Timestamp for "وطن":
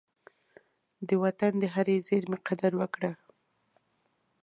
1.23-1.51